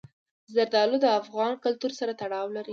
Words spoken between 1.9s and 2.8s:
سره تړاو لري.